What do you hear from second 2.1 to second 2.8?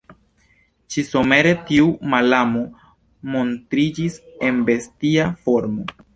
malamo